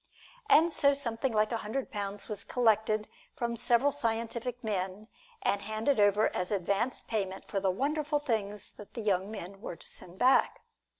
[0.49, 5.09] And so something like a hundred pounds was collected from several scientific men,
[5.43, 9.75] and handed over as advance payment for the wonderful things that the young men were
[9.75, 10.61] to send back.